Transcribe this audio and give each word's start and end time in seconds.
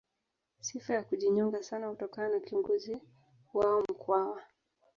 Sifa 0.59 0.93
ya 0.93 1.03
kujinyonga 1.03 1.63
sana 1.63 1.89
kutokana 1.89 2.29
na 2.29 2.39
kiongozi 2.39 2.97
wao 3.53 3.81
Mkwawa 3.89 4.41